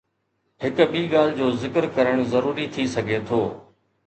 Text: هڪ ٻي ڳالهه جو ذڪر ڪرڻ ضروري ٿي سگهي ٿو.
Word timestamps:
هڪ 0.63 0.77
ٻي 0.93 1.01
ڳالهه 1.11 1.35
جو 1.41 1.49
ذڪر 1.65 1.87
ڪرڻ 1.99 2.25
ضروري 2.33 2.67
ٿي 2.75 2.89
سگهي 2.97 3.21
ٿو. 3.29 3.41